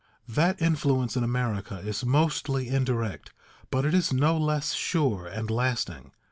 [0.27, 3.33] That influence in America is mostly indirect,
[3.69, 6.11] but it is no less sure and lasting.